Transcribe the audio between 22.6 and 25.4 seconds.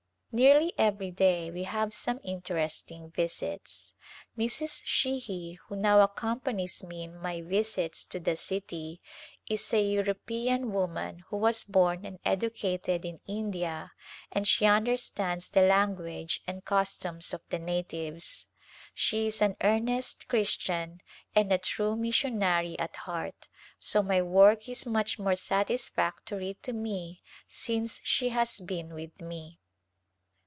at heart, so my work is much more